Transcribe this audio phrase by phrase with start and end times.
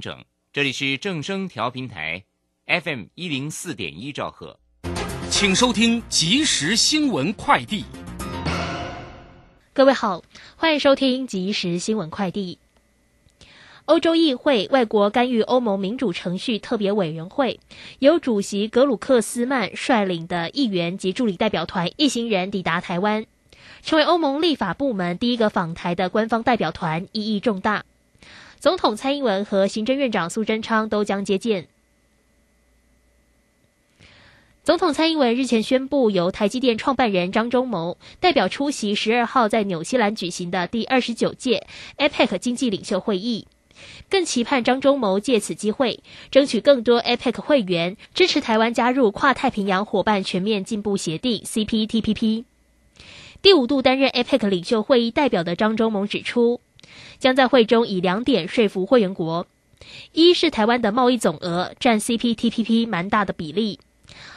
[0.00, 0.24] 整。
[0.52, 2.24] 这里是正声调频台
[2.66, 4.58] ，FM 一零四点一兆赫，
[5.30, 7.84] 请收听即时新闻快递。
[9.72, 10.22] 各位好，
[10.56, 12.58] 欢迎收听即时新闻快递。
[13.84, 17.58] 欧洲议会外国干预欧盟民主程序特别委员会
[18.00, 23.24] 由主席格鲁克斯曼率领的议员及助理代表团一行人抵达台湾，
[23.82, 27.84] 成为欧盟立法部门第一个访台的官方代表团，意义重大。
[28.60, 31.68] 总统蔡英文和行政院长苏贞昌都将接见。
[34.64, 43.46] 总统蔡英文日前宣布，由台积电创办人张忠谋代表出席十二号在纽西兰举行的第二十九届 APEC 经济领袖会议。
[44.10, 52.44] 更期盼张忠谋借此机会，争取更多 APEC 会员支持台湾加入跨太平洋伙伴全面进步协定 （CPTPP）。
[53.40, 56.60] 第五度担任 APEC 领袖会议代表的张忠谋指出，
[57.18, 59.46] 将在会中以两点说服会员国：
[60.12, 63.78] 一是台湾的贸易总额占 CPTPP 蛮大的比例；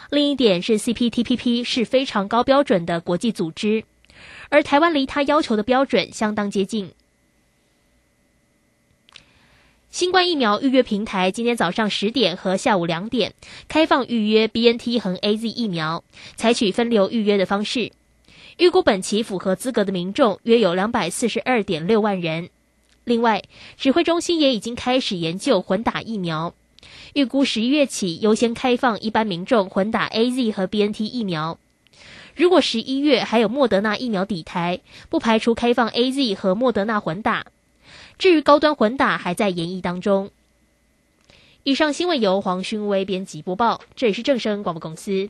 [0.09, 3.83] 另一点是 CPTPP 是非常高标准的国际组织，
[4.49, 6.91] 而台湾离他要求的标准相当接近。
[9.89, 13.33] 新冠疫苗预约平台今天早上十点和下午两点
[13.67, 16.05] 开放预约 B N T 和 A Z 疫苗，
[16.37, 17.91] 采取分流预约的方式。
[18.57, 22.49] 预估本期符合资格的民众约有两百四十二点六万人。
[23.03, 23.43] 另外，
[23.77, 26.53] 指挥中心也已经开始研究混打疫苗，
[27.13, 31.57] 预估十一月起优先开放一般民众混打 A Z 和 B N T 疫苗。
[32.35, 37.47] 如果十一月还有莫德纳疫苗底台，不排除开放 A Z 和莫德纳混打。
[38.17, 40.29] 至于高端混打还在研议当中。
[41.63, 45.29] 以上新闻由黄勋威编辑播报，这里是正声广播公司。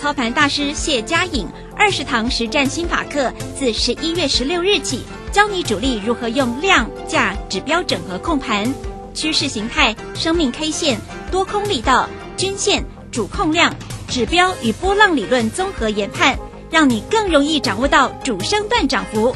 [0.00, 5.02] 操盘大师谢佳颖二十堂实战心法课，自十一月十六日起，
[5.32, 8.72] 教你主力如何用量价指标整合控盘，
[9.14, 10.98] 趋势形态、生命 K 线、
[11.30, 13.74] 多空力道、均线、主控量、
[14.08, 16.38] 指标与波浪理论综合研判，
[16.70, 19.34] 让你更容易掌握到主升段涨幅。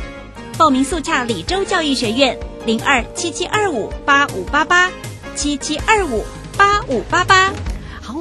[0.58, 4.90] 报名速洽李州教育学院零二七七二五八五八八
[5.34, 6.22] 七七二五
[6.56, 7.50] 八五八八。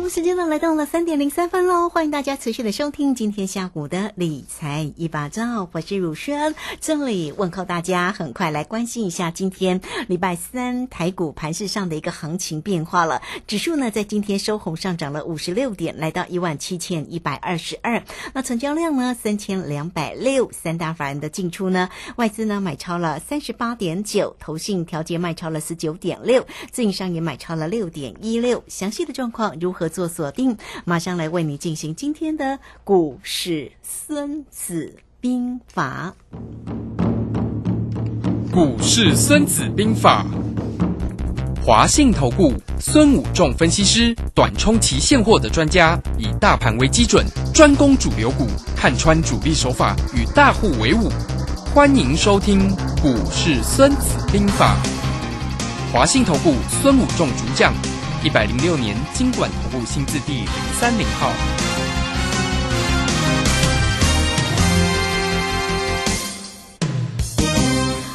[0.09, 13.21] 时间呢来到了三点零三分喽，欢迎大家持续的收听今天下午的理财一把照，我是汝轩，这里问候大家，很快来关心一下今天礼拜三台股盘市上的一个行情变化了。
[13.45, 18.03] 指数呢在今天收红上涨了五十六点，来到一万七千一百二十二。
[18.33, 28.63] 那成交量呢三千两百六，三大法人的进出呢，外资呢买超了三十八点九，投信调节卖超了十九点六，自营商也买超了六点一六。
[28.67, 29.87] 详细的状况如何？
[29.99, 36.15] 做锁定，马上来为你进行今天的股市孙子兵法。
[38.49, 40.25] 股市孙子兵法，
[41.61, 51.09] 华信投顾孙武仲分析师，短冲期现货的专家，以大盘为基准，专攻主流股，看穿主力手法，与大户为伍。
[51.75, 54.77] 欢迎收听股市孙子兵法，
[55.91, 57.73] 华信投顾孙武仲主讲。
[58.21, 61.31] 一百零六年经管同步新字第零三零号。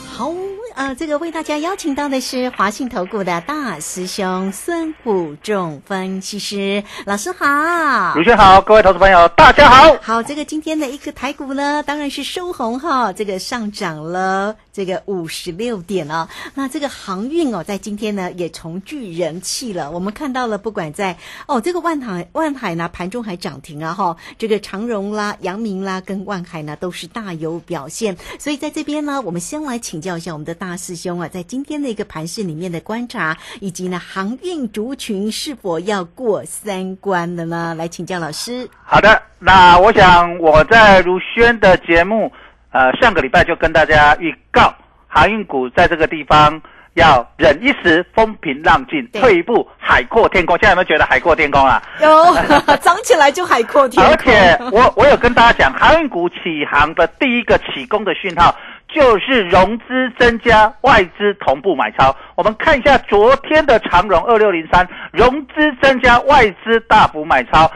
[0.06, 0.30] 好，
[0.74, 9.96] 呃，这个为大家邀请到的是华信投顾的大师兄孙武仲分析师老师好，卢轩好，各位投资朋友大家好。
[10.02, 14.54] 好，这个今天的一个台股呢，当然是收红哈，这个上涨了。
[14.74, 16.28] 这个五十六点哦。
[16.54, 19.90] 那这个航运哦，在今天呢也重聚人气了。
[19.90, 21.16] 我们看到了，不管在
[21.46, 28.16] 哦这个万海万海呢盘中还涨停啊哈，这个长荣啦、阳明啦跟万海呢都是大有表现。
[28.38, 37.74] 所以在这边呢，我们先来请教一下我们的大师兄啊，在今天的一个盘市里面的观察，以及呢航运族群是否要过三关的呢？
[37.78, 38.68] 来请教老师。
[38.82, 42.32] 好的，那我想我在如轩的节目，
[42.74, 44.74] 呃，上个礼拜就跟大家预告，
[45.06, 46.60] 航运股在这个地方
[46.94, 50.58] 要忍一时风平浪静，退一步海阔天空。
[50.58, 51.80] 现在有没有觉得海阔天空啊？
[52.02, 52.34] 有
[52.82, 58.52] 涨起来就海阔天空而，且我我有跟大家讲，航运股起航的第一个起攻的讯号，
[58.92, 62.12] 就是融资增加，外资同步买超。
[62.34, 67.70] 我们看一下昨天的长荣二六零三，融资增加，外资大幅买超。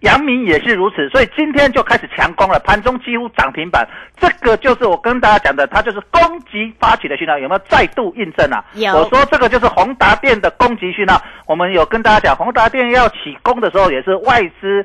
[0.00, 3.86] 阳明也是如此，所以今天就开始强攻了，盘中几乎涨停板。
[4.16, 6.20] 这个就是我跟大家讲的，它就是攻
[6.50, 8.64] 击发起的讯号，有没有再度印证啊？
[8.74, 11.20] 有我说这个就是宏达电的攻击讯号。
[11.46, 14.84] 我们有跟大家讲，宏达电要起攻的时候，也是外资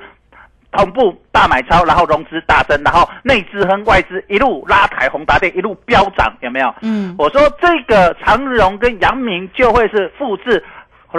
[0.72, 6.76] 同步大买超，然后融资大增，然后内资和外资一路拉抬宏达电，一路飙涨，有没有？
[6.82, 10.62] 嗯，我说这个长荣跟阳明就会是复制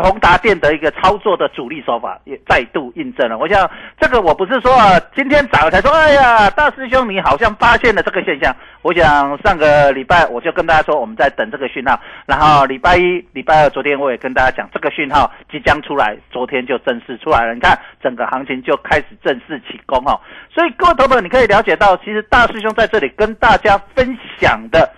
[0.03, 3.39] 宏达电的一个操作的主力手法，也再度印证了。
[3.39, 3.69] 我想
[4.01, 8.55] 这个我不是说啊，今天涨了才说，哎呀，大师兄你好像发现了这个现象。
[8.83, 17.55] 我想上个礼拜我就跟大家说，我们在等这个讯号，然后礼拜一、礼拜二昨天我也跟大家讲，这个讯号即将出来，昨天就正式出来了。
[17.55, 20.21] 你看整个行情就开始正式起攻哦。
[20.55, 24.89] 所以各位朋友，你可以了解到，其实大师兄在这里跟大家分享的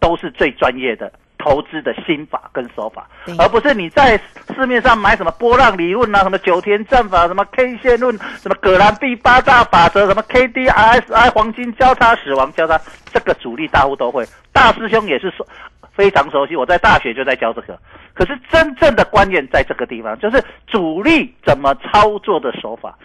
[0.00, 1.12] 都是最专业的。
[1.38, 3.08] 投资的心法跟手法，
[3.38, 4.20] 而不是你在
[4.54, 12.80] 市面上买什么波浪理论啊、什么九天战法、什么 K 线论、什么葛兰碧八大法则、什么 KD、RSI 黄金交叉、死亡交叉，
[13.12, 15.46] 这个主力大户都会，大师兄也是说
[15.94, 16.56] 非常熟悉。
[16.56, 17.78] 我在大学就在教这个，
[18.14, 22.98] 可是真正的关键在这个地方，就是主力怎么操作的手法。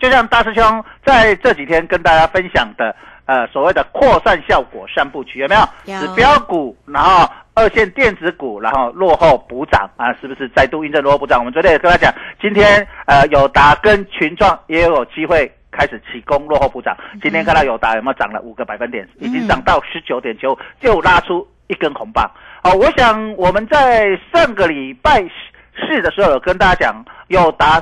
[0.00, 2.94] 就像大师兄在这几天跟大家分享的，
[3.30, 5.60] 呃，所谓的扩散效果三部曲有没有？
[5.84, 7.24] 有指标股，然后
[7.54, 11.38] 二线电子股，然后落后补涨啊，是不是再度印证落后补涨？
[11.38, 12.12] 我们昨天也跟他讲，
[12.42, 16.96] 今天呃友达跟群创也有机会开始起攻落后补涨。
[17.22, 22.28] 今天看到友达有没有涨了五个百分点，已经涨到十九点九，就拉出一根红棒。
[22.64, 25.22] 哦，我想我们在上个礼拜
[25.76, 27.80] 四的时候有跟大家讲，友达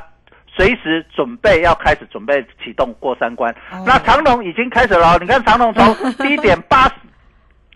[0.59, 3.55] 随时准备要开始准备启动过三关。
[3.71, 6.95] 哦那长隆已经开始了哦，你看长隆从 低点八十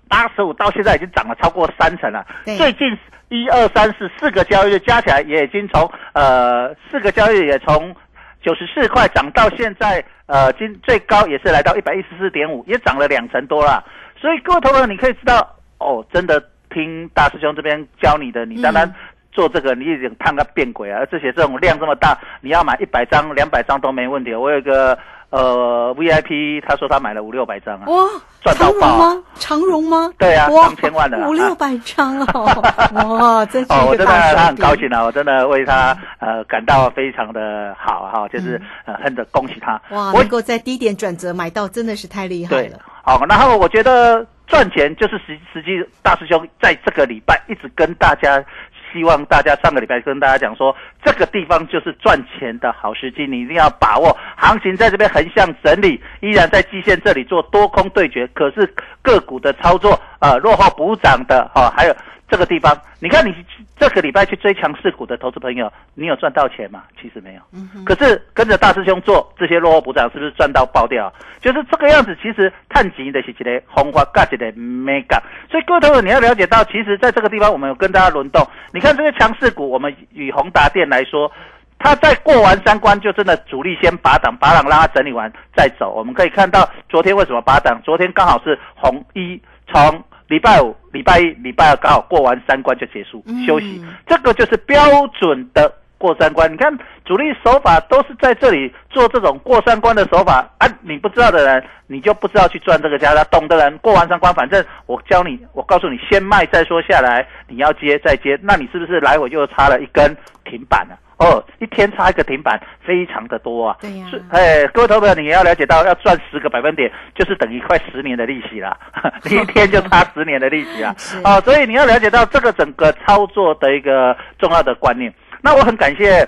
[0.08, 2.26] 八十五到现在已经涨了超过三成了。
[2.44, 2.98] 最近
[3.28, 7.94] 一二三四四个交易日加起来也已经从呃四个交易日也从
[8.42, 13.84] 九十四块涨到现在呃今最高也是来到一百一十四点五，也涨了两成多了。
[14.20, 18.92] 所以各位投资，你可以知道哦，真的听大师兄这边教你的，你当然。
[19.32, 21.00] 做这个你已经判个变鬼啊！
[21.10, 24.34] 而且这种量这么大，你要买一百张、两百张都没问题。
[24.34, 24.96] 我有一个
[25.30, 28.04] 呃 VIP，他说他买了五六百张啊，哇，
[28.42, 28.70] 赚到！
[28.74, 29.22] 吗？
[29.36, 30.12] 长荣吗？
[30.18, 32.62] 对啊哇上千万的五六百张哦，
[33.18, 39.80] 哇，真是哦，我真的他很高兴啊，我真的为他呃感到非常的好哈，就是呃很的恭喜他。
[39.88, 48.44] 嗯哇，我能够在低点转折买到，真的是太厉害了。，好，然后我觉得赚钱就是实实际大师兄在这个礼拜一直跟大家，
[48.92, 50.74] 希望大家上个礼拜跟大家讲说，
[51.04, 54.16] 这个地方就是赚钱的好时机，你一定要把握。
[54.36, 61.96] 行情在这边横向整理，依然在季线这里做多空对决，可是个股的操作啊落后补涨的哈、还有。
[62.32, 63.34] 这个地方，你看你
[63.78, 66.84] 这个礼拜去追强势股的投资朋友，你有赚到钱吗？
[66.98, 67.42] 其实没有。
[67.84, 71.12] 可是跟着大师兄做这些落后补涨，是不是赚到爆掉？
[71.42, 72.16] 就是这个样子。
[72.22, 75.20] 其实探级的是一个红花，嘎一个 mega。
[75.50, 78.42] 所以各位朋友你要了解到，其实在这个地方我们有跟大家轮动。
[78.72, 81.30] 你看这些强势股，我们以宏达电来说，
[81.78, 85.92] 它在过完三关就真的主力先拔档，拔档让它整理完再走。
[85.92, 87.78] 我们可以看到昨天为什么拔档？
[87.84, 89.38] 昨天刚好是红一
[89.70, 96.50] 从礼拜五、礼拜一、礼拜二刚好过完三关就结束嗯休息，这个就是标准的过三关。
[96.50, 96.74] 你看
[97.04, 100.66] 主力手法都是在这里做这种过三关的手法啊！
[100.80, 113.76] 你不知道的人，你就不知道去赚这个价差；懂的人过完三关，反正我教你，我告诉你，先卖再说下来，你要接再接，那你是不是来回就差了一根停板了、哦，一天差一个停板，非常的多啊。
[113.80, 118.76] 对呀是哎，各位投资者，你也要了解到，要赚十个百分点，就是等于快十年的利息啦。
[119.24, 121.18] 你 一天就差十年的利息啊 是！
[121.24, 125.12] 哦，所以你要了解到这个整个操作的一个重要的观念。
[125.40, 126.26] 那我很感谢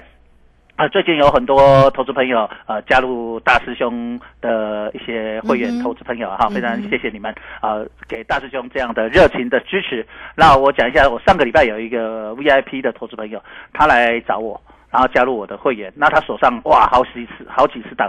[0.77, 10.05] 啊，最近有很多投资朋友呃加入大师兄的一些会员投资朋友哈，非常谢谢你们啊、呃给大师兄这样的热情的支持。
[10.35, 13.41] 那我讲一下，我上个礼拜有一个 VIP 的投资朋友，
[13.73, 14.61] 他来找我。
[14.95, 18.09] 然后加入我的会员，那他手上哇好几十好几十档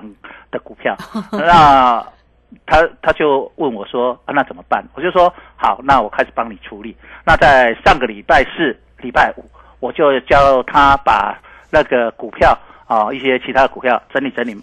[0.51, 0.95] 的股票，
[1.33, 1.99] 那
[2.67, 4.85] 他他就问我说啊那怎么办？
[4.93, 6.95] 我就说好，那我开始帮你处理。
[7.25, 9.43] 那在上个礼拜四、礼拜五，
[9.79, 11.35] 我就教他把
[11.71, 14.55] 那个股票啊、一些其他的股票整理整理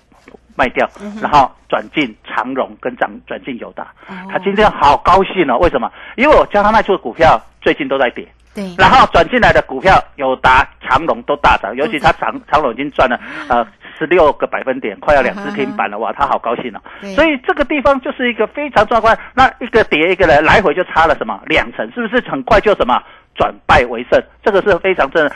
[0.57, 0.89] 卖掉，
[1.21, 3.89] 然后转进长荣跟转转进友达。
[4.31, 5.91] 他今天好高兴哦，为什么？
[6.17, 8.27] 因为我教他卖出的股票最近都在跌。
[8.55, 13.19] 对，然后转进来的股票友达、长隆都大涨，尤其他长长隆已经赚了
[13.49, 13.67] 呃
[13.99, 16.81] 十六个百分点，快要两只停板了，哇，他好高兴哦。
[17.15, 23.03] 所以这个地方就是一个非常壮观，那一个跌一个来，来回就差了什么两成，是不是很快就什么
[23.35, 24.23] 转败为胜？
[24.45, 25.35] 这个是非常正的。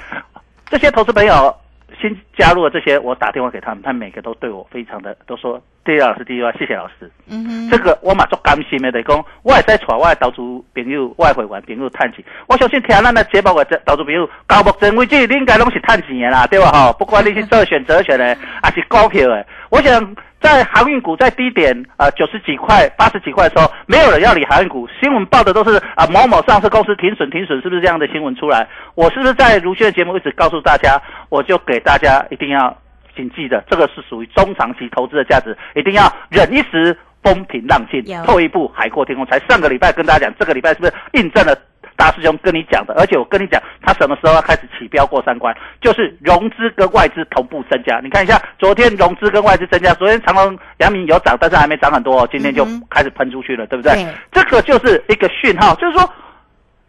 [0.67, 1.57] 这些投资朋友
[2.01, 7.11] 新加入的这些，我打电话给他们，他们每个都对我非常的都说，第二老师，第一话，谢谢老师。
[7.29, 10.37] 嗯哼，这个我嘛做甘心的，就讲我也在带我的投资
[10.75, 12.25] 朋友、我的会员朋友趁钱。
[12.49, 16.71] 我相信听咱的节目的投资朋友，到目前为止，你应该拢是探钱的啦，对吧？
[16.71, 20.17] 哈，不管你是做选择权的，还是股票的，我想
[20.47, 28.69] 在航运股在低点啊九十几块、八十几块的时候，没有人要理航运股，新闻报的都是啊、某某上市公司停损停损，是不是这样的新闻出来？
[28.95, 32.77] 我是不是在如轩的节目一直告诉大家，我就给大家一定要。
[33.17, 39.25] 谨记的，这个是属于中长期投资的价值，一定要忍一时风平浪静有，退一步海阔天空。
[39.25, 41.57] 才上个礼拜跟大家讲，这个礼拜是不是印证了
[41.97, 42.95] 大师兄跟你讲的？
[42.95, 45.57] 而且我跟你讲，他什么时候要开始起标过三关？
[45.81, 47.99] 就是融资跟外资同步增加。
[48.03, 53.95] 你看一下，昨天融资跟外资增加，昨天长隆、阳明有涨，但是还没涨很多哦，今天就开始喷出去了，对不对？
[53.95, 56.09] 对这个就是一个讯号，就是说。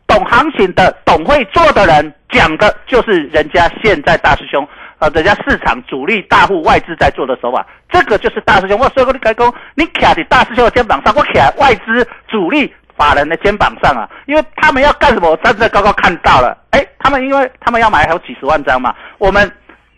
[0.10, 4.66] 懂行情的、懂会做的人讲的就是人家现在大师兄，
[5.00, 8.80] 呃，人家市场主力大户外资在做的手法，这个就是大师兄。
[8.80, 16.58] 我说过你开工，你卡在大师兄的肩膀上，我卡外资主力法人的肩膀上啊，因为他们要干什么，我站在高高看到了。
[16.72, 19.50] 哎，他们因为他们要买好几十万张嘛，我们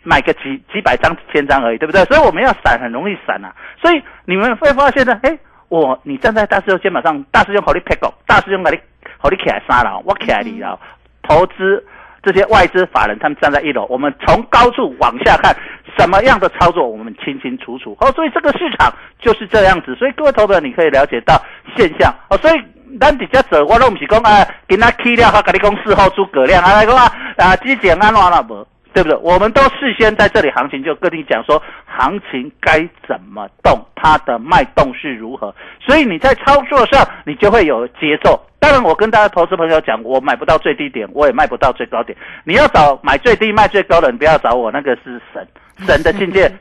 [0.04, 2.04] 买个几几百张、几千张而已，对不对？
[2.06, 3.54] 所以我们要闪，很容易闪啊。
[3.82, 5.38] 所以你们会发现呢，哎，
[5.70, 8.78] 我你站在大师兄肩膀上，大师兄考你 pick up，大师兄把你
[9.22, 10.80] 考你起来杀了，我起来你了，
[11.24, 11.84] 投资
[12.24, 15.56] 这些外资法人他们站在一楼，我们从高处往下看，
[15.98, 17.96] 什么样的操作我们清清楚楚。
[18.00, 19.96] 哦，所以这个市场就是这样子。
[19.96, 21.42] 所以各位投资者，你可以了解到
[21.76, 22.14] 现象。
[22.30, 22.62] 哦，所以。
[23.00, 27.06] 咱直接做，我都不是讲啊，今仔起了，哈跟你讲事后诸葛亮啊，来讲啊，
[27.38, 28.66] 啊，之前安怎了无？
[28.96, 29.16] 对不对？
[29.22, 38.42] 我们都事先在这里行情就跟你讲说，行情该怎么动，它的脉动是如何，所以你在操作上你就会有节奏。
[38.60, 42.18] 当然，我跟大家投资朋友讲，我买不到最低点，我也卖不到最高点。
[42.44, 45.48] 你要找买最低卖最高的，你不要找我，那个是神
[45.88, 46.52] 神的境界，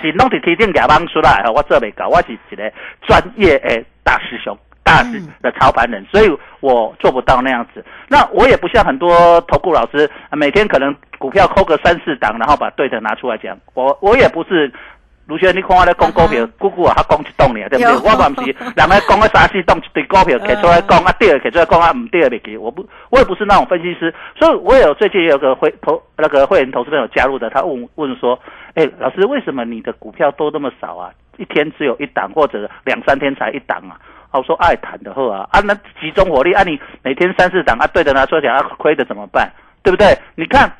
[0.00, 2.72] 是弄的提定给帮出来，我这没搞，我是一个
[3.02, 4.56] 专业诶大师兄。
[4.84, 7.84] 大师的操盘人，所以我做不到那样子。
[8.08, 13.54] 那我也不像很多投顾老师，每天可能股票扣个三四档，然后把对的拿出来讲。
[13.74, 14.72] 我我也不是。
[15.28, 18.10] 卢轩，你看我咧讲股票，姑姑啊，他讲一档呢，对不对？
[18.10, 22.56] 我嘛不是，人家讲个三四档一堆股票， 摕出来讲啊对，摕出来讲啊唔对的袂记。
[22.56, 28.40] 我不，我也不是那种分析师，所以我也有最近也有个会投那个会员投资朋友加入的，他问问说，
[28.72, 31.10] 哎，老师，为什么你的股票都那么少啊？
[31.36, 34.00] 一天只有一档，或者两三天才一档啊？
[34.30, 39.52] 啊，我说爱谈的货啊，啊，那集中火力，啊，你每天三四档啊，对的拿出来讲，啊，亏的怎么办？
[39.82, 40.06] 对不对？
[40.34, 40.70] 你看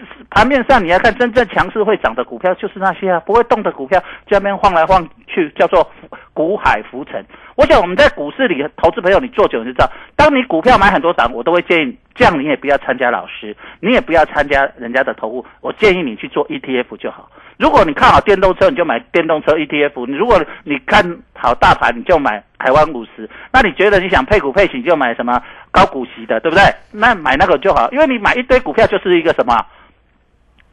[0.30, 5.88] 盘面上你要看真正强势会涨的股票，就是那些啊，不会动的股票，这边晃来晃去，叫做
[6.32, 7.24] 股海浮沉。
[7.56, 17.30] 我想我们在股市里，投资朋友你做久你就知道，当你股票买很多档，我都会建议，这样你也不要参加老师，你也不要参加人家的投顾，我建议你去做 ETF 就好。
[17.56, 23.26] 如果你看好电动车，你就买电动车 ETF；你如果你看好大盘，你就买台湾五十。
[23.50, 26.62] 那你觉得你想配股配息，就买什么高股息的，对不对？
[26.92, 29.56] 那买那个就好，因为你买一堆股票就是一个什么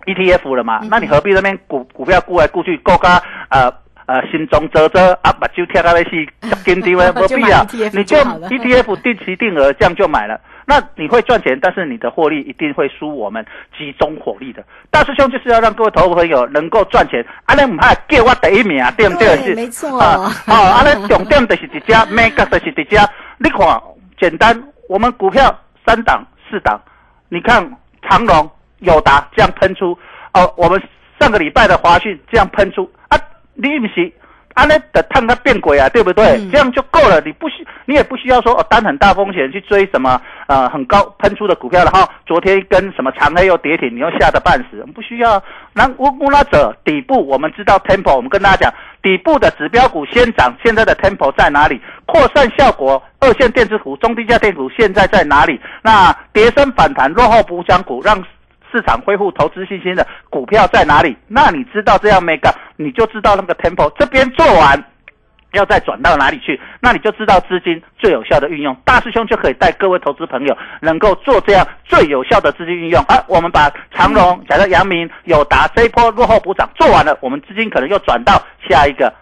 [0.06, 0.82] ETF 了嘛。
[0.90, 3.08] 那你何必那边股股票顾来顾去，顾个
[3.50, 3.72] 呃
[4.06, 10.40] 呃心中啧啧啊，把就跳到那去足紧张的， 何 必啊你就 ETF 定期定额这样就买了。
[10.66, 13.46] 那你会赚钱，但是你的获利一定会输我们
[13.78, 14.64] 集中火力的。
[14.90, 19.36] 大师兄就是要让各位投资朋友能够赚钱，啊，你唔怕叫我第一名，对不对？
[19.44, 23.06] 对没错啊，哦，啊，那重点就是一家， 每个就是一家。
[23.38, 23.82] 你看，
[24.18, 24.58] 简单，
[24.88, 25.54] 我们股票
[25.86, 26.80] 三档、四档，
[27.28, 27.70] 你看
[28.10, 28.50] 长隆、
[28.84, 29.98] 友达这样喷出，
[30.34, 30.82] 哦，我们
[31.20, 33.18] 上个礼拜的华讯这样喷出啊，
[33.56, 34.12] 你不是？
[34.54, 36.24] 啊，那的探它变轨啊，对不对？
[36.38, 45.42] 嗯这样就够了，你不需，你也不需要说哦，担很大风险去追什么呃很高喷出的股票，然后昨天一根什么长黑又跌停，你又吓得半死，不需要。
[45.74, 51.82] 那乌乌拉者底部我们知道 temple，我们跟大家讲底部的指标股先涨，现在的 temple 在哪里？
[52.06, 55.60] 扩散效果二线电子股、中低价电股现在在哪里？
[55.82, 58.24] 那跌升反弹落后补涨股让。
[58.74, 61.16] 市场恢复投资信心的股票在哪里？
[61.28, 64.84] 那你知道这样没干，你就知道那个 tempo 这边做完，
[65.52, 66.60] 要再转到哪里去？
[66.82, 68.76] 那你就知道资金最有效的运用。
[68.84, 73.00] 大师兄就可以带各位投资朋友能够做这样最有效的资金运用。
[73.08, 79.14] 而我们把长荣、假设阳明、友达这一波落后补涨做完了，我们资金可能又转到下一个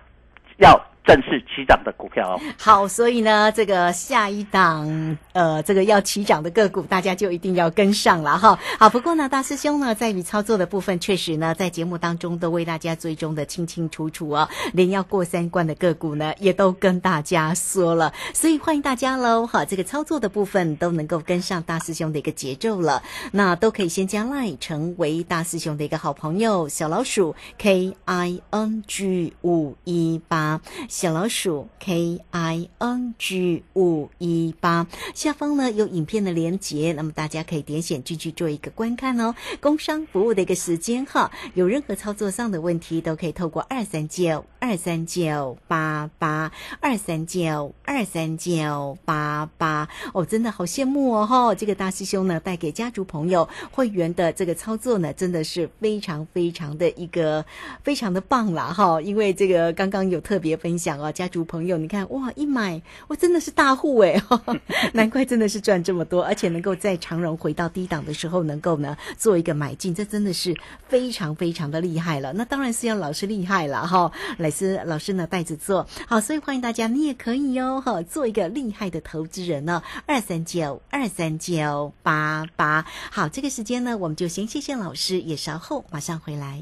[0.58, 0.82] 要。
[1.04, 8.58] 正式起涨的股票哦，好，所以呢，这个下一档呃，这个要起涨的个股，大家就一定要跟上了哈。
[8.78, 30.62] 好，不过呢，大师兄呢，在于操作的部分，确实呢，在节目当中都为大家追踪的清清楚楚哦，连要过三关的个股呢，也都跟大家说了，所以欢迎大家喽，好，这个操作的部分都能够跟上大师兄的一个节奏了，那都可以先加 line 成为大师兄的一个好朋友，小老鼠 K I N G 五一八。
[30.92, 39.34] 小老鼠 K I N G 五一八下方呢有影片的连接，那么大家可以点选进去做一个观看哦。
[39.62, 51.54] 工商服务的一个时间哈，有任何操作上的问题都可以透过二三九二三九八八二三九二三九八八哦，真的好羡慕哦哈！
[51.54, 57.46] 这个大师兄呢带给家族朋友会员的这个操作呢，真的是非常非常的一个
[57.84, 59.00] 非常的棒啦哈！
[59.02, 60.72] 因为这个刚刚有特别分。
[60.78, 64.22] 享哦，家族朋友，你看哇，一买我真的是大户哎，
[64.94, 70.56] 难怪真的是赚这么多，而且能够在长荣回到低档的时候，能够呢做一个买进，这真的是
[70.88, 72.32] 非常非常的厉害了。
[72.34, 79.82] 那当然是要老师厉害了哈，来师老师呢带着做好，所以欢迎大家，你也可以哟哈，做一个厉害的投资人呢。
[80.06, 86.62] 二三九二三九八八，好，这个时间呢，我们就先谢谢老师，也稍后马上回来。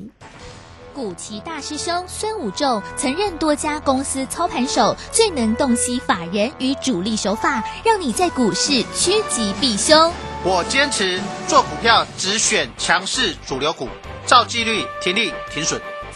[0.94, 10.12] 古奇大师兄孙武仲曾任多家公司操盘手，最能洞悉法人与主力手法，让你在股市趋吉避凶。
[10.44, 13.88] 我坚持做股票只选强势主流股，
[14.26, 15.80] 照纪律停利停损。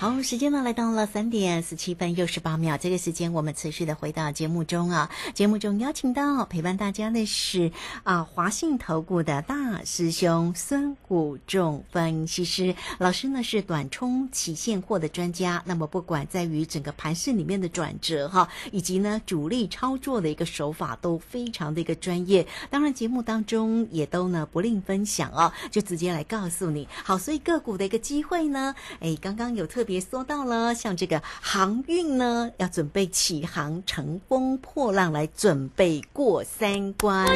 [0.00, 2.78] 好，时间呢来到了三点十七分又十八秒。
[2.78, 5.10] 这个时间我们持续的回到节目中啊。
[5.34, 7.72] 节目中邀请到陪伴大家的是
[8.04, 15.60] 啊华信投顾的大师兄孙谷仲分析师老师呢是短冲期现货的专家。
[15.66, 22.46] 那么不管在于整个盘市里面的转折哈，以及呢主力操作的一个手法都非常的一个专业。
[22.70, 26.86] 当然节目当中也都呢不吝分享哦，就直接来告诉你。
[27.02, 29.87] 好，所以个股的一个机会呢，哎，刚刚有特。
[29.88, 37.26] 别说到了，像这个航运呢，要准备起航，乘风破浪来准备过三关。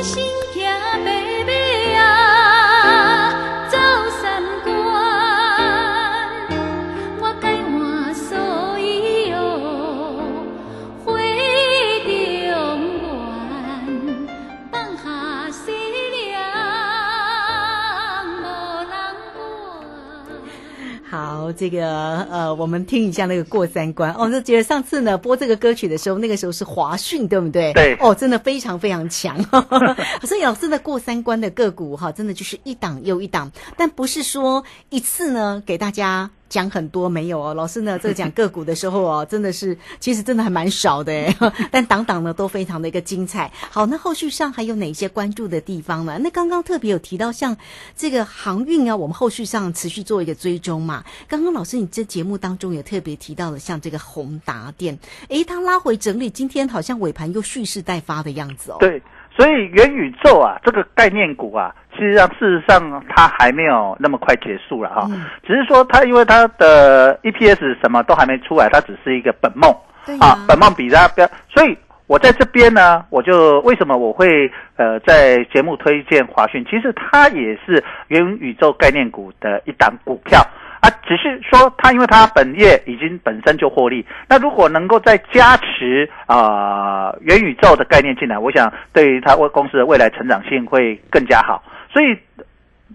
[21.42, 24.30] 好，这个呃，我们听一下那个过三关哦。
[24.30, 27.72] 就觉得上次呢播这个歌曲的时候，那个时候是华讯，对不对？
[27.72, 27.96] 对。
[28.00, 29.42] 哦，真的非常非常强。
[30.22, 36.30] 所以老师的过三关的个股哈，真的就是一档又一档，但不是说一次呢给大家。
[36.52, 41.34] 讲很多没有哦，老师呢，这个讲个股的时候哦，真的是其实真的还蛮少的哎，
[41.72, 43.50] 但档档呢都非常的一个精彩。
[43.70, 46.18] 好，那后续上还有哪些关注的地方呢？
[46.22, 47.56] 那刚刚特别有提到像
[47.96, 51.02] 这个航运啊，我们后续上持续做一个追踪嘛。
[51.26, 58.76] 刚刚老师你这节目当中也特别提到了像这个宏达电，诶，它拉回整理，今天好像尾盘又蓄势待发的样子哦。
[58.78, 59.00] 对。
[59.36, 65.08] 所以元宇宙啊，这个概念股啊，其实上事实上它还没有那么快结束了哈，
[65.46, 69.74] 只是说它因为它的 EPS 什么都还没出来，它只是一个本梦。
[70.18, 80.44] 啊，本梦比它标，所以我在这边呢，我就为什么我会呃在节目推荐华讯，其实它也是元宇宙概念股的一档股票。
[80.82, 91.62] 啊，只是说它，因为它本业已经本身就获利，那如果能够再加持啊元宇宙的概念进来，我想对于它为公司的未来成长性会更加好。
[91.92, 92.18] 所以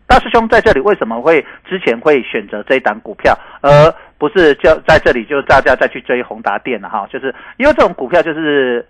[0.06, 3.70] 大师兄在这里为什么会之前会选择这一档股票，而
[4.18, 7.08] 不是就在这里就大家再去追宏达电了哈？
[7.10, 8.86] 就是因为这种股票就是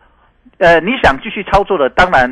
[0.58, 2.28] 呃，你想继续操作的，当然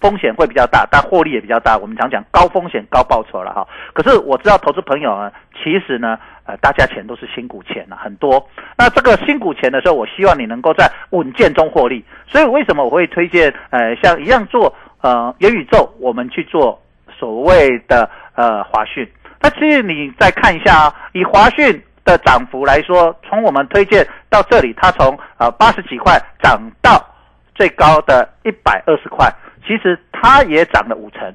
[0.00, 1.76] 风险会比较大，但获利也比较大。
[1.76, 3.66] 我们常讲高风险高报酬了哈。
[3.92, 5.30] 可是我知道投资朋友呢，
[5.62, 8.48] 其实呢，呃，大家钱都是辛苦钱了，很多。
[8.78, 12.04] 那这个辛苦钱的时候，我希望你能够在稳健中获利。
[12.26, 16.80] 所以为什么我会推荐呃，像一样做呃元宇宙，我们去做
[17.18, 19.06] 所谓的呃华讯。
[19.42, 27.02] 那其实你再看一下啊，以华讯的涨幅来说，从我们推荐到这里，它从呃八十几块涨到
[27.54, 29.30] 最高的一百二十块，
[29.66, 31.34] 其实它也涨了五成。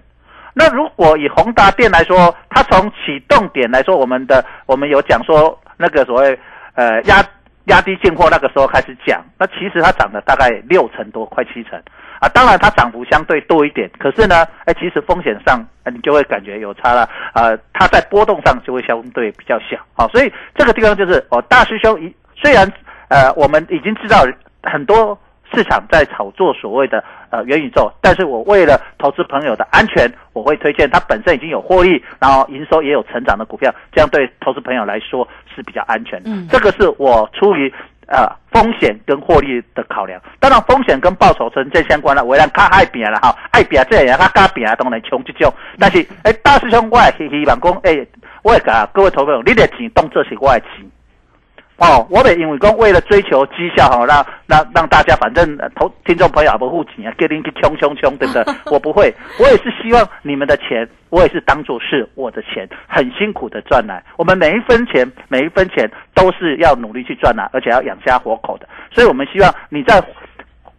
[0.53, 6.39] 那如果以宏达电来说，它从启动点来说，我们的我们有讲说那个所谓
[6.75, 7.23] 呃压
[7.65, 11.81] 压低进货那个时候开始讲，那其实它涨了大概六成多，快七成。
[12.21, 15.61] 啊，当然它涨幅相对多一点，可是呢，哎，其实风险上，
[15.93, 17.09] 你就会感觉有差了。
[17.33, 19.77] 呃，它在波动上就会相对比较小。
[19.95, 22.65] 啊，所以这个地方就是哦，大师兄一虽然
[23.09, 24.25] 呃，我们已经知道
[24.63, 25.19] 很多
[25.55, 36.21] 市场在炒作所谓的呃元宇宙，但是我为了投资朋友的安全，我会推荐它本身已经有获利，然后营收也有成长的股票，这样对投资朋友来说是比较安全。
[36.25, 37.73] 嗯，这个是我出于。
[38.07, 42.23] 呃，风险跟获利的考量，当然风险跟报酬成正相关了。
[42.23, 45.51] 为了较爱拼了哈，爱拼这样，他加拼当然穷这种。
[45.79, 48.05] 但是，哎，大师兄，我希希望讲，哎，
[48.43, 50.85] 我会甲各位投朋友，你的钱当做是我的钱。
[51.77, 58.43] 哦，我哋因为讲为了追求绩效哈，让让让大家反正投听众朋友也不付钱啊，给你去冲冲冲，对不对？
[58.71, 64.01] 我不会，我也是希望你们的钱，我也是当做是我的钱，很辛苦的赚来。
[64.17, 68.67] 我们每一分钱，每一分钱都是要努力去赚来，而且要养家活口的。
[68.93, 70.01] 所以我们希望你在。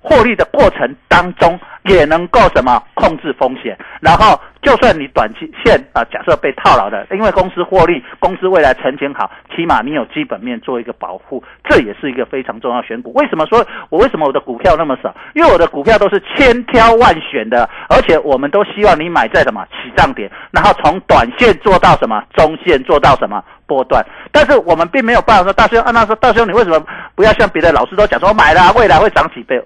[0.06, 13.12] 获利的过程当中，也能够什么控制风险，然后就算你短期线啊，假设被套牢的，因为公司获利，公司未来前景好，起码你有基本面做一个保护，这也是一个非常重要选股。
[13.14, 15.12] 为什么说我为什么我的股票那么少？
[15.34, 24.06] 因为我的股票都是千挑万选的，而且我们都希望你买在什么起涨点，然后从短线做到什么中线，做到什么波段。
[24.30, 26.80] 但是我们并没有办法说，大兄，啊，那说大兄，你为什么
[27.16, 29.60] 不要像别的老师都讲说买了未来会涨几倍？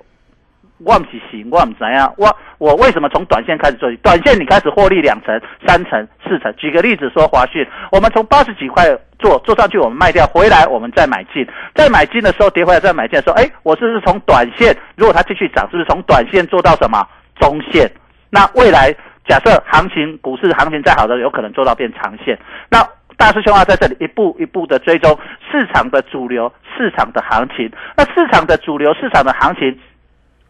[0.83, 2.13] 我不是行，我不怎样。
[2.17, 3.91] 我我为什么从短线开始做？
[4.03, 6.53] 短线你开始获利两成、三成、四成。
[6.57, 8.85] 举个例子说，华讯，我们从八十几块
[9.19, 11.47] 做做上去，我们卖掉回来，我们再买进。
[11.75, 14.75] 再买进的时候跌回来再买进的时候，哎，我是不是从短线？
[14.97, 17.07] 如果它继续涨，是不是从短线做到什么
[17.39, 17.91] 中线？
[18.31, 18.91] 那未来
[19.29, 22.39] 假设行情股市行情再好的，有可能做到变长线。
[22.71, 22.83] 那
[23.19, 25.19] 大师兄啊，在这里一步一步的追踪
[25.53, 27.71] 市场的主流、市场的行情。
[27.95, 29.79] 那市场的主流、市场的行情。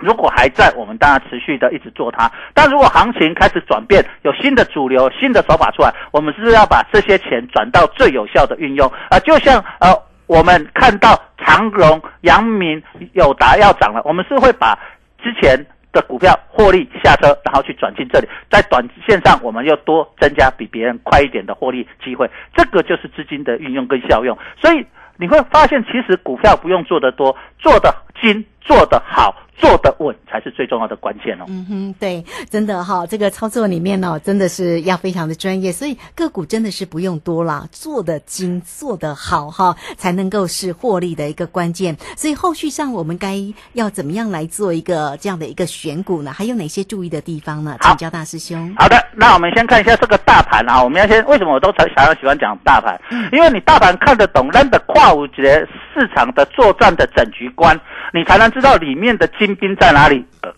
[0.00, 2.30] 如果还在，我们当然持续的一直做它。
[2.54, 8.90] 但如果行情开始转变，有新的主流、新的手法出来，我们是不是要把这些钱转到最有效的运用？
[9.10, 9.94] 啊，就像呃，
[10.26, 12.82] 我们看到长荣、阳明、
[13.12, 14.78] 友达要涨了，我们是会把
[15.22, 22.30] 之前的股票获利下车，然后去转进这里，在短线上我们要多增加比别人快一点的获利机会。
[22.54, 24.36] 这个就是资金的运用跟效用。
[24.60, 24.86] 所以
[25.16, 29.34] 你会发现，其实股票不用做得多，做得精，做得好。
[29.60, 31.44] 做得稳才是最重要的关键哦。
[31.46, 41.94] 嗯哼，对，真的哈，这个操作里面呢，真的是要非常的专业，所以个股真的是不用多啦，做得精，做得好哈，才能够是获利的一个关键。
[42.16, 43.36] 所以后续上我们该
[43.74, 46.32] 要怎么样来做一个这样的一个选股呢？
[46.32, 47.76] 还有哪些注意的地方呢？
[47.82, 48.74] 请教大师兄。
[48.78, 52.98] 好的，那我们先看一下这个大盘啊，我们要先为什么我都常想要喜欢讲大盘？
[53.30, 57.78] 因为你大盘看得懂，认得跨五节市场的作战的整局观。
[58.12, 60.52] 你才能知道里面的精兵在哪里，呃，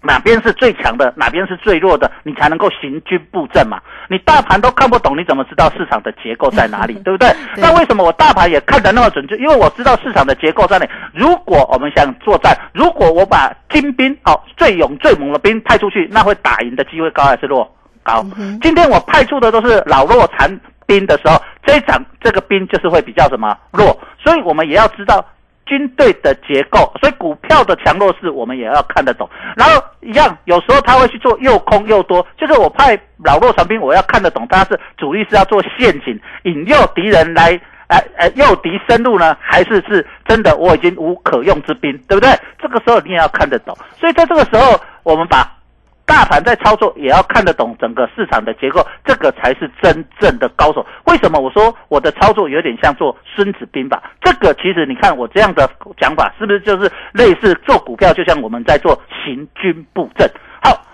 [0.00, 3.80] 哪边是最强的，哪边是最弱的，你才能够行军布阵嘛。
[4.08, 7.28] 你大盘都看不懂，你怎么知道市场的结构在哪里， 对不对？
[7.56, 9.36] 那为什么我大盘也看得那么准确？
[9.36, 10.90] 因为我知道市场的结构在哪里。
[11.12, 17.70] 如果我们想作战，如果我把精兵哦最勇最猛的兵派出去，那会打赢的机会高还是弱？
[18.02, 18.24] 高。
[18.62, 20.48] 今天我派出的都是老弱残
[20.86, 25.22] 兵的时候，这一场这个兵就是会比较什么弱，所以我们也要知道。
[25.68, 29.28] 军队的结构，所以股票的强弱势我们也要看得懂。
[29.54, 42.30] 然后一样，有时候他会去做又空又多，就是我派老弱残兵，我要看得懂他是主力是要做陷阱，引诱敌人来，哎哎诱敌深入呢，还是是真的我已经无可用之兵，对不对？
[42.58, 43.76] 这个时候你也要看得懂。
[44.00, 45.46] 所以在这个时候，我们把。
[46.08, 50.84] 大盘在操作也要看得懂整个市场的结构，这个才是真正的高手。
[51.04, 54.02] 为什么我说我的操作有点像做孙子兵法？
[54.22, 60.26] 这个其实你看我这样的讲法，是不是就是类似做股票，就像我们在做行军布阵？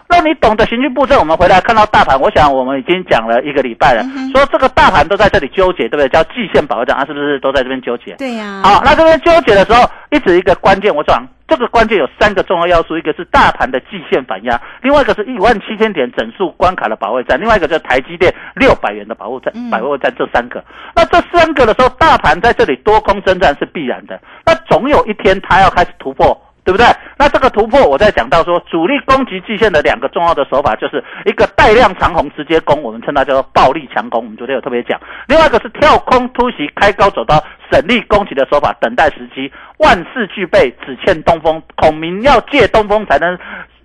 [0.09, 6.09] 好，那你懂得行军布阵，我们回来看到大盘，我想我们已经讲了一个礼拜了，说这个大盘都在这里纠结，对不对？
[6.09, 8.14] 叫季线保障，它是不是都在这边纠结？
[8.17, 8.62] 对呀。
[8.62, 11.27] 好，那这边纠结的时候，一直一个关键，我讲。
[11.47, 20.64] 这个关键有三个重要要素，一个是大盘的季线反压，另外一个是一万七千点整数关卡的保卫战，另外一个就是台积电六百元的保护战，保卫战这三个。
[20.97, 26.35] 那这三个的时候，大盘在这里多空征战是必然的，那总有一天它要开始突破。
[26.64, 26.87] 对不对？
[27.18, 34.24] 那这个突破，我在讲到说，主力攻击季线的两个重要的手法，就是一个带量长红直接攻，我们称它叫做暴力强攻。
[34.24, 34.98] 我们昨天有特别讲，
[35.29, 37.37] 另外一个是跳空突袭开高走高
[37.70, 41.62] 省力攻击的手法，等待时机，万事俱备，只欠东风。
[41.77, 43.38] 孔明要借东风才能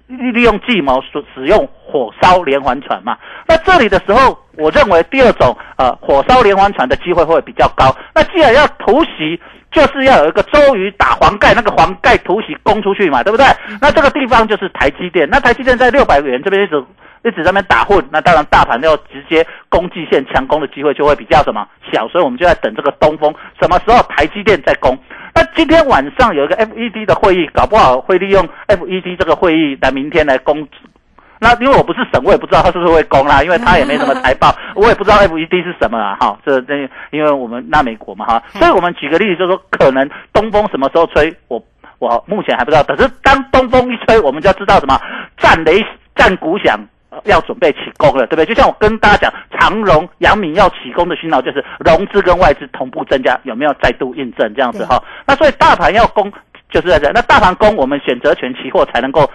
[0.09, 3.17] 利利用计谋使使用火烧连环船嘛。
[3.47, 7.95] 那这里的时候，我认为第二种呃火烧连环船的机会会比较高。
[8.13, 9.39] 那既然要突袭。
[9.71, 13.45] 就是要有一个周瑜打黄盖，那个黄盖突袭攻出去嘛，对不对？
[13.79, 16.83] 那这个地方就是台积电，那台积电在六百元这边一直
[17.23, 24.97] 一直在那打混，那当然大盘要直接攻击线强攻的机会就会比较什么小，所以我们就在等这个东风什么时候台积电在攻。
[25.39, 30.67] 那今天晚上有一个 FED 的会议，搞不好会利用 FED 这个会议来明天来攻。
[31.39, 36.75] 那因为我不是省，我也不知道他是不是会攻啦，因为他也没什么财报， 我也不知道 FED 是什么啊，哈，这这
[37.11, 41.63] 因为我们那美国嘛，哈，所以我们举个例子，就是说可能东风什么时候吹，我
[41.99, 44.99] 我目前还不知道，可是当东风一吹，我们就要知道什么
[45.37, 45.81] 战雷
[46.17, 46.77] 战鼓响，
[47.25, 48.45] 要准备起攻了，对不对？
[48.45, 55.01] 就像我跟大家讲，长荣、阳明要起攻的讯号，就是融资跟外资同步增加，有没有再度印证这样子哈？
[55.25, 56.31] 那所以大盘要攻，
[56.69, 59.29] 就是在这，那大盘攻，我们选择权期货才能够。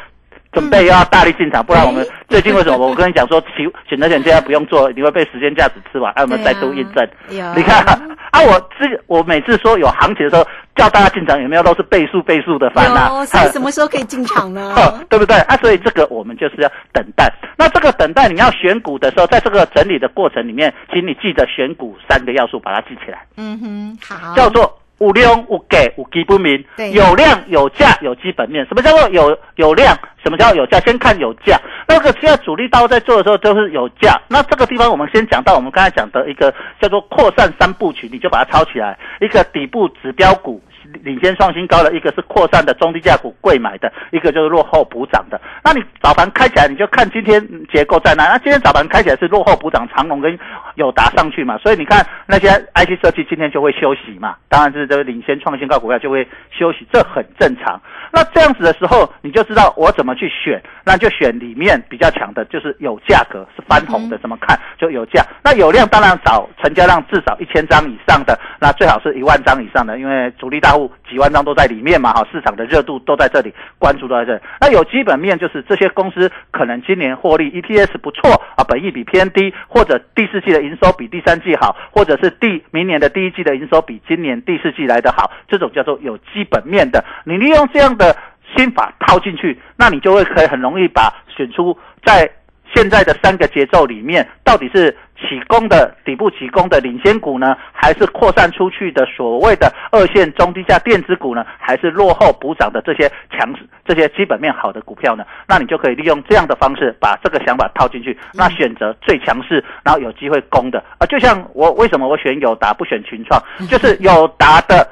[0.54, 2.78] 准备要大力进场，不然我们最近为什么？
[2.86, 6.12] 我跟你讲说，选选择权现在不用做，你会被时间价值吃完。
[6.14, 7.84] 哎，我们再度印证，你看
[8.30, 13.08] 啊，我这我每次说有行情的时候叫大家进场，有没有都是倍数倍数的翻呐？
[13.26, 14.74] 所以什么时候可以进场呢？
[15.08, 15.36] 对不对？
[15.42, 17.32] 啊，所以这个我们就是要等待。
[17.56, 23.24] 那这个等待你要选股的时候，在这个整理的过程里面，请你记得选股三个要素，把它记起来。
[23.36, 24.78] 嗯哼，好，叫做。
[25.04, 28.64] 有量有给有基本面，有量有价有基本面。
[28.66, 29.94] 什么叫做有有量？
[30.22, 30.80] 什么叫有价？
[30.80, 31.60] 先看有价。
[31.86, 34.18] 那个现在主力刀在做的时候就是有价。
[34.28, 38.98] 那这个地方我们先讲到我们刚才讲的一个叫做扩散三部曲，你就把它抄起来。
[39.20, 40.62] 一个底部指标股。
[41.02, 45.40] 领先创新高的一个是扩散的中低价股贵买的，一个就是落后补涨的。
[45.62, 47.40] 那你早盘开起来，你就看今天
[47.72, 48.24] 结构在哪。
[48.26, 50.38] 那今天早盘开起来是落后补涨，长龙跟
[50.76, 54.36] 友达上去嘛，所以你看那些 IC 设计今天就会休息嘛。
[54.48, 57.80] 当然是这个领先创新高股票就会休息，这很正常。
[58.12, 65.24] 那这样子的时候，你就知道我怎么去选，那就选里面比较强的，就是有价格是翻红的，怎么看就有价。
[65.42, 70.73] 那有量当然少，成交量至少一千张以上的，那最好是一万张以上的，因为主力大
[71.08, 74.40] 几万张都在里面嘛，哈，市场的热度都在这里，关注都在这。
[74.60, 87.04] 那有基本面就是这些公司可能今年获利 EPS 不错啊，本益比偏低，或者第四季的营收比第三季好，或者是第明年的第一季的营收比今年第四季来的好，这种叫做有基本面的。
[87.24, 88.16] 你利用这样的
[88.56, 92.30] 心法套进去，那你就会可以很容易把选出在。
[92.74, 105.24] 现在的三个节奏里面，到底是起攻的底部起攻的领先股呢，还是扩散出去的所谓的二线中低价电子股呢，还是落后补涨的这些强这些基本面好的股票呢？
[105.46, 111.06] 那你就可以利用这样的方式把这个想法套进去，那选择最强势，然后有机会攻的啊。
[111.06, 114.86] 就像我为什么我选友达不选群创，就是友达的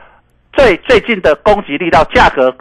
[0.53, 2.55] 最最近的攻击力到价格。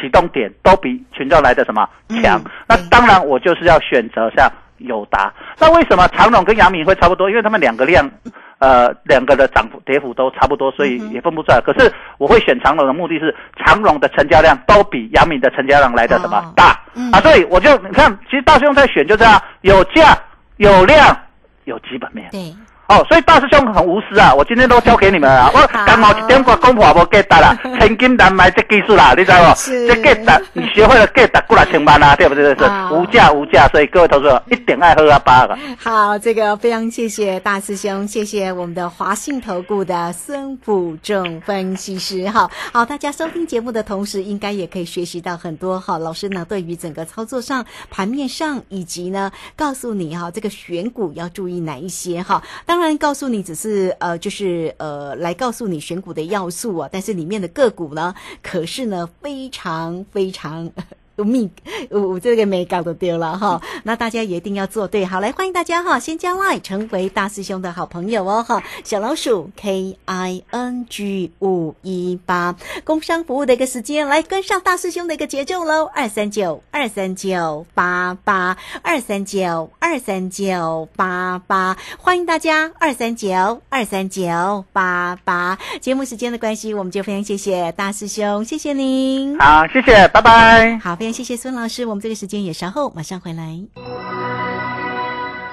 [0.00, 1.88] 启动点都比群众来的什么
[2.20, 2.42] 强？
[2.68, 5.32] 那当然，我就是要选择像友达。
[5.58, 7.28] 那为什么长隆跟杨明会差不多？
[7.30, 8.10] 因为他们两个量，
[8.58, 11.60] 呃，两个的涨幅跌幅都差不多，所以也分不出来。
[11.60, 16.78] 可是我会选长隆的目的是，长隆的成交量都比杨明的成交量来的什么大
[17.12, 17.20] 啊？
[17.20, 20.16] 所以我就你看，其实大兄在选就这样，有价
[20.56, 21.16] 有量
[21.64, 22.28] 有基本面。
[22.30, 22.54] 对。
[22.88, 24.32] 哦，所以大师兄很无私啊！
[24.32, 25.50] 我今天都交给你们 了。
[25.52, 29.60] 我刚好一点过功夫也无 get 啦， 千金难买这技术啦，你知道不？
[29.60, 32.54] 这 get 你学会了 get 过来千万啦，对不对？
[32.54, 35.58] 是无价无价，所以各位投资者一点爱喝啊八个。
[35.78, 42.28] 好，这个非常谢谢大师兄，谢谢我们的华信投顾的孙辅正分析师。
[42.30, 45.98] 哈，好，大家收听节目的同时，应该也可以学习到很多哈。
[45.98, 52.40] 老师呢，对于整个操作上、盘面上，以及呢，告诉你哈，这个选股要注意哪一些哈。
[52.64, 56.86] 当当然，告诉你只是呃，就是呃，来告诉你选股的要素啊。
[56.92, 60.70] 但是里面的个股呢，可是呢，非常非常
[61.16, 61.50] 有密
[61.90, 63.60] 有这个没搞的丢了哈。
[63.84, 65.04] 那大家也一定要做对。
[65.04, 68.62] 好，来欢迎大家哈，先加 line 成为大师兄的好朋友哦哈。
[68.84, 75.90] 小老鼠 K I N G 五一八，工商服务的一个时间，来跟上大师兄的一个节奏喽。
[75.94, 85.58] 二三九二三九八八二三九二三九八八，欢迎大家二三九二三九八八。
[85.80, 89.38] 节目时间的关系，我们就非常谢谢大师兄，谢谢您。
[89.38, 90.78] 好，谢谢，拜拜。
[90.78, 93.60] 好，非谢谢孙老师，我们这个时间也稍后马上回来。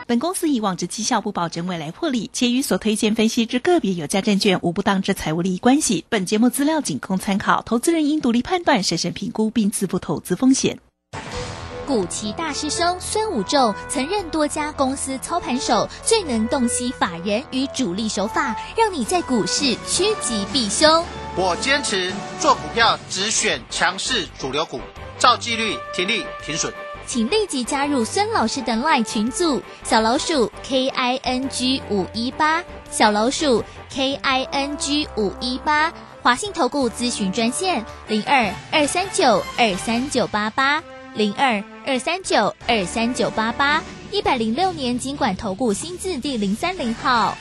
[0.05, 6.03] 本公司以往之绩效不保证未来获利，且与所推荐分析之个别有价证券无不当之财务利益关系。
[6.09, 10.79] 本节目资料仅供参考，投资人应独立判断、审慎评估并自负投资风险。
[11.87, 21.03] 古奇大师兄孙武仲曾任多家公司操盘手，最能洞悉法人与主力手法，让你在股市趋吉避凶。
[21.36, 24.80] 我坚持做股票只选强势主流股，
[25.17, 26.72] 照纪律、停利、停损。
[27.08, 35.91] 请立即加入孙老师的 LINE 群组，小老鼠 K I N G 五一八，小老鼠 K I N G 五一八，
[36.22, 40.84] 华信投顾咨询专线零二二三九二三九八八
[41.15, 47.32] 零二二三九二三九八八，一百零六年经管投顾新字第零三零号。